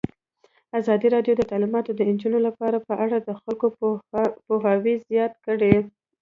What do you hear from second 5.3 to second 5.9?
کړی.